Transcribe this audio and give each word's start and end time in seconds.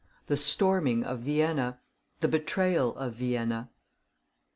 THE 0.25 0.35
STORMING 0.35 1.03
OF 1.03 1.19
VIENNA 1.19 1.79
THE 2.21 2.27
BETRAYAL 2.27 2.95
OF 2.95 3.13
VIENNA. 3.13 3.69